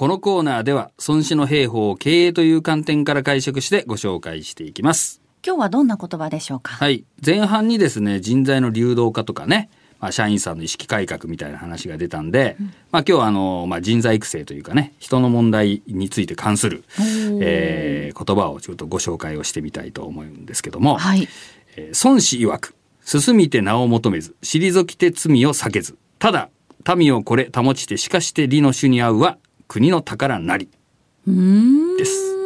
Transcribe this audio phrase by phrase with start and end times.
[0.00, 5.20] このコーナーでは、孫子の兵法を経営という観点から解釈してご紹介していきます。
[5.46, 6.72] 今日はどんな言葉でしょうか？
[6.72, 7.04] はい。
[7.22, 9.68] 前半にですね、人材の流動化とかね、
[9.98, 16.82] まあ、社員さんの意識改革みたいな話が出たんで、うん、まあ、今日はあの、まあ、人材育成というかね人の問題について関する、
[17.42, 21.28] えー、言葉をちょっとご紹介をしてみたいと思うんですけども、はい
[21.76, 22.74] えー、孫子曰く
[23.04, 26.48] 「進みて名を求めず退きて罪を避けずただ
[26.96, 29.36] 民をこれ保ちてしかして利の主に合うは
[29.70, 30.68] 国の宝なり」
[31.96, 32.36] です。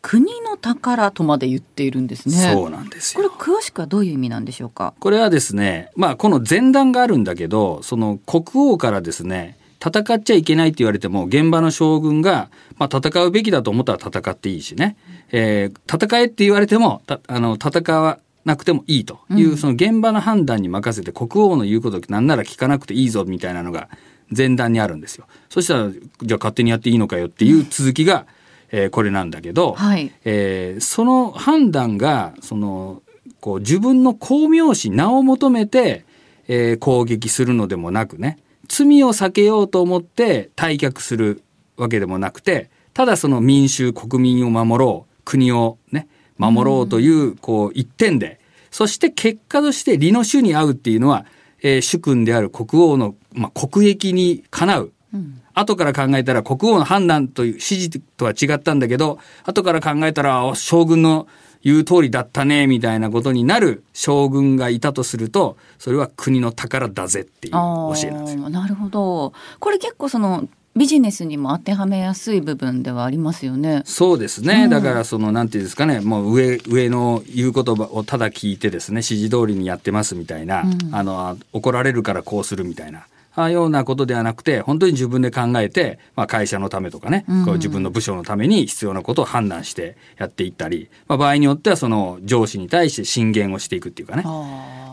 [0.00, 2.36] 国の宝とまで言っているんですね。
[2.52, 4.94] そうなんですこれ詳しくはどういう意味なんでしょうか？
[5.00, 14.96] これはですね、まあこの前段があるんだけど、その国王からですね、戦っちゃいけないって言われても現場の将軍が、まあ、戦うべきだと思ったら戦っていいしね、
[15.32, 23.88] えー、戦えって言われてもあの戦わなくてもいいという、うん、その現場の判断に任せて国王の言うことなんなら聞かなくていいぞみたいなのが
[24.36, 25.26] 前段にあるんですよ。
[25.48, 28.24] そしたらじゃあ勝手にやっていいのかよっていう続きが、うん
[28.72, 33.02] えー、これなんだけど、はい、えー、その判断がその
[33.40, 36.04] こう自分の巧妙心名を求めて、
[36.48, 41.42] えー、攻撃するのでもなくね罪を避けようと思って退却する
[41.76, 48.40] わけでもなくてただその民衆国民を守ろう国をね守ろうという、こう一点で
[48.70, 51.26] そして結果として利の主に合うっていうのは、
[51.62, 61.28] えー、主君である国王の、まあ、国益にかなう、うん後から考えたら国王の判断という指示とは違ったんだけど、後から考えたら将軍の
[61.62, 68.48] 言う通りだったね、みたいなことになる将軍がいたとすると、それは国の宝だぜっていう教えなんですよ。
[68.50, 69.32] なるほど。
[69.60, 73.82] これ結構その、ビジネスにも当てはめやすい部分ではありますよね。
[73.84, 74.64] そうですね。
[74.64, 83.06] うん、だからそのなんていうんですかね、もう上上の言う言葉をただ聞いてですね、指示通りにやってますみたいな、うん、あの怒られるからこうするみたいな。
[83.34, 94.24] あようなことではなくて、本当に自分で考えて、まあ、会社のためとかね、うん、こう自分の部署のために必要なことを判断してやっていったり、まあ、場合によってはその上司に対して進言をしていくっていうかね、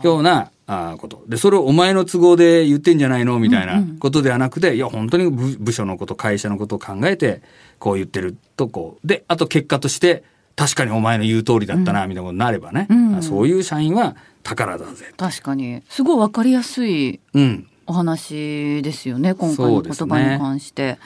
[0.02, 1.24] ようなあこと。
[1.26, 3.38] で、それをお前の都合で言ってんじゃないの？
[3.40, 7.42] みたいなことではなくて、うんうん、いや、本当に部署のこと、会社のことを考えて、
[7.78, 9.06] こう言ってると、こう。
[9.06, 10.22] で、あと結果として、
[10.54, 15.12] 確かにお前の言う通りだったな、みたいなことになればね、うんうん、そういう社員は宝だぜ。
[15.16, 15.82] 確かに。
[15.88, 17.18] すごいわかりやすい。
[17.34, 17.66] うん。
[17.90, 20.98] お話ですよね今回の言葉に関して。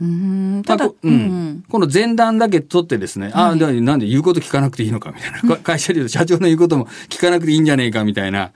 [0.00, 8.50] うんただ、うん、この前段だけ取ってですね、はい、ああ、なんで言うこと聞かなくていいのかみたいな、会社で言うと社長の言うことも聞かなくていいんじゃねえかみたいな、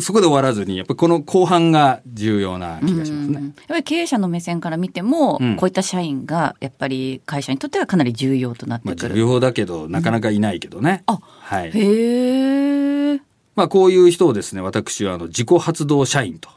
[0.00, 3.34] そこで終わらずに、やっぱりこの後半が重要な気がしますね。
[3.34, 8.96] やっぱり経営者の目線から見ても、うん、こういった社員がやっぱり会社にとってはかなり重要となってくる。
[8.96, 11.02] まあ、重要だけど、なかなかいないけどね。
[11.08, 11.70] うん、あ、はい。
[11.70, 13.20] へえ。
[13.56, 16.50] まあこういう人をですね、私はあの自己発動社員と。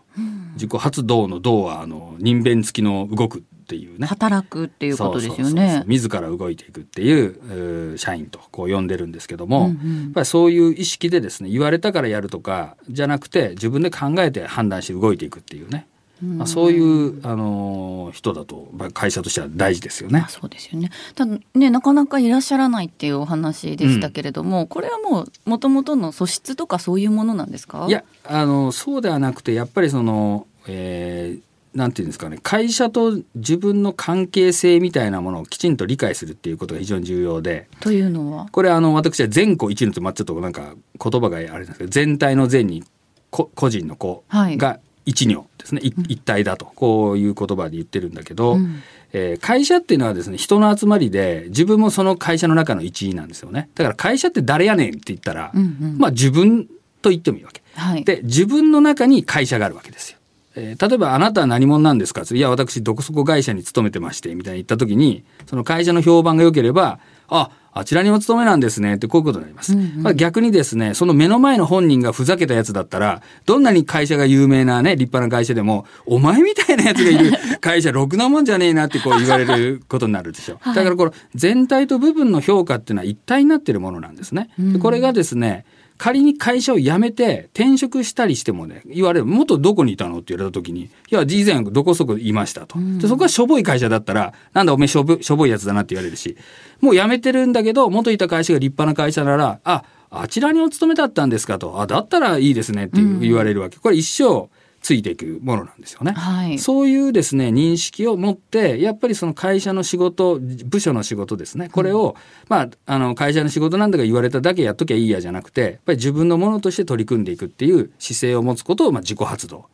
[0.54, 4.08] 自己発動の動はあの人弁付きの動くっていうね。
[4.08, 5.84] 働くっていうことですよね。
[5.88, 15.88] 自ら動いていくっていう社員とこう呼んでるんですけども、うんうん、やっぱりそういう意識でですね言われたからやるとかじゃなくて自分で考えて判断して動いていくっていうね
[16.24, 20.26] まあ、そういうあの人だと会社としては大事ですよね。
[20.30, 20.92] そうですよね。
[21.16, 27.88] ただねなかなかいらっしゃらないっていうお話でしたけれども、うん、これはもうもともとの素質とかそういうものなんですか？
[27.90, 37.68] いやあのそうではなくてやっぱりその、えー、なんていうんですかね会社と自分の関係性みたいなものをきちんと理解するっていうことが非常に重要で。
[37.80, 38.48] というのは？
[38.52, 42.84] これあの私は全個一のと、まあ、ちょっとなんか言葉があれなんですけど全体の全に
[43.32, 46.66] 個人の子が一行ですね、一体だと。
[46.76, 48.82] こういう言葉で言ってるんだけど、うん、
[49.14, 53.70] えー、会社っていうのはですね人の集まりで自分もその会社の中の一員なんですよね。
[53.76, 56.68] だから会社って誰やねんって言ったら、うんうん、まあ自分
[57.02, 60.18] と言ってもいいわけ、はい、で自分の中に会社があるわけですよ。
[60.56, 67.00] えー、例えば「あなたは何者なんですか?」いや私どこそこ会社に勤めてまして」みたいに言った時にその会社の評判が良ければ
[67.32, 69.74] 「ああちらにお勤めなんですねってこういうことになります。
[69.74, 77.32] うんうん、まあ、逆にですね、その目の前の本人がふざけたやつだったら、どんなに会社が有名なね、立派な会社でも、お前みたいなやつがいる
[77.62, 80.58] 会社ろくなもんじゃねえなってこう言われることになるでしょ。
[80.60, 84.50] はい、だからこの全体と部分の評価っていうのは一体になってるものなんですね。
[84.60, 85.64] でこれがですね、
[86.02, 90.16] 仮に会社を辞めて転職したりしてもね、言われる、元どこにいたの？
[90.16, 92.80] って言われた時に、いや、以前どこそこいましたと。
[92.98, 96.38] でそこはしょぼい会社だったら、なんだおめえしょぼしょぼいやつだなって言われるし、
[96.80, 101.80] もう辞めてるんだけど、元いた会社が立派な会社なら、あ、あちらにお勤めだったんですかと。
[101.80, 103.78] あ、だったらいいですねって言われるわけ。
[103.78, 104.50] これ一生、
[104.82, 106.14] ついていくものなんですよね。
[106.14, 111.70] はい、そういうですね認識を持ってやっぱりその会社の仕事部署の仕事ですね。
[111.70, 112.16] これを、うん、
[112.50, 119.66] まああの会社の仕事なんだか言われただけやっときゃいいやじゃなくてやっぱり自分のものとして取り組んでいくっていう姿勢を持つことを、まあ、自己発動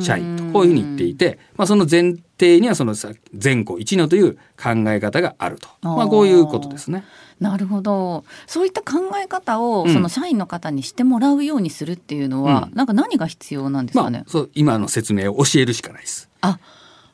[0.00, 2.96] 社員とこういうふうに言っていて、まあ、その前定にはその
[3.40, 7.04] 前後一のという考え方があると、まあ、こういうことですね。
[7.40, 8.24] なるほど。
[8.48, 16.28] そういった考え方をその社員の方にしてもらうようにするっていうのは、うん、なんか何が必要なんですかね、まあ、そう今の説明を教えるしかないです。
[16.40, 16.58] あ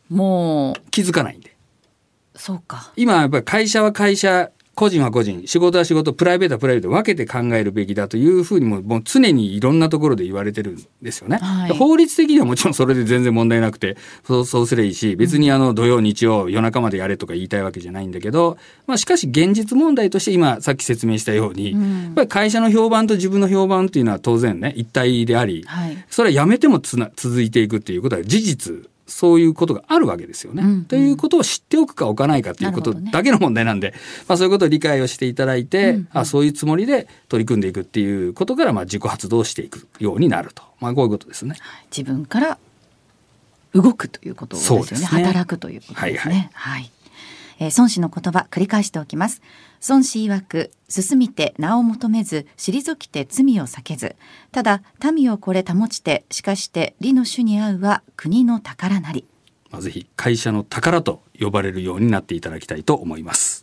[0.08, 0.90] もう。
[0.90, 1.54] 気づかないんで。
[2.34, 2.92] そうか。
[2.96, 11.38] 今やっぱり会社は会社個人は個人、仕事は仕事、プライベートはプライベート分けて考えるべきだというふうにももう常にいろんなところで言われてるんですよね。
[11.38, 30.62] はい、法律的にはもちろんそれで全然問題なくて、そうそうすればいいし、別にあの土曜日曜夜中までやれとか言いたいわけじゃないんだけど、まあしかし現実問題として今さっき説明したように、うん、やっぱり会社の評判と自分の評判っていうのは当然ね、一体であり、はい、それはやめてもつな続いていくっていうことは事実そういうことがあるわけですよね。
[30.62, 30.70] うん。
[30.70, 33.96] うん、ということを知っておくか置かないかということだけの問題なんで、ね、
[34.28, 35.96] まあ、そういうことを理解をしていただいて、うん。
[35.96, 41.56] うん、あそういうつもりで取り組んでいくっていうことから、まあ、自己発動していくようになると、まあ、こういうことですね。
[41.90, 42.58] 自分から
[43.74, 44.90] 動くということですよね。
[44.90, 45.06] ね。
[45.24, 46.50] 働くということですね。
[46.52, 46.80] はい、はい。
[46.82, 46.90] はい
[47.58, 49.42] えー、孫子の言葉繰り返しておきます。
[49.88, 54.16] 孫子曰く進みて名を求めず退きて罪を避けず。
[54.52, 54.82] ただ
[55.12, 59.24] 民をこれ保ちてしかして理の主に合うは国の宝なり、
[59.70, 63.57] まあ、ぜひ会社の宝と呼ばれるようになっていただきたいと思います。